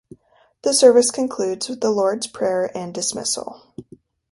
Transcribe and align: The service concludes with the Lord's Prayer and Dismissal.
The 0.63 0.73
service 0.73 1.11
concludes 1.11 1.69
with 1.69 1.81
the 1.81 1.91
Lord's 1.91 2.25
Prayer 2.25 2.75
and 2.75 2.91
Dismissal. 2.91 3.75